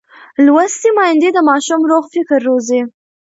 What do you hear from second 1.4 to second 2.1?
ماشوم روغ